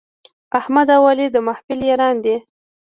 [0.59, 2.35] احمد او علي د محفل یاران دي.